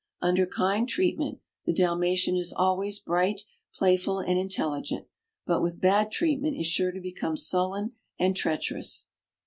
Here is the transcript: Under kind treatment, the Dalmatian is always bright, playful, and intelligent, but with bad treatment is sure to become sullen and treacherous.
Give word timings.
Under 0.19 0.47
kind 0.47 0.89
treatment, 0.89 1.41
the 1.67 1.73
Dalmatian 1.73 2.35
is 2.35 2.51
always 2.57 2.97
bright, 2.97 3.41
playful, 3.71 4.17
and 4.17 4.35
intelligent, 4.35 5.05
but 5.45 5.61
with 5.61 5.79
bad 5.79 6.09
treatment 6.11 6.59
is 6.59 6.65
sure 6.65 6.91
to 6.91 6.99
become 6.99 7.37
sullen 7.37 7.91
and 8.17 8.35
treacherous. 8.35 9.05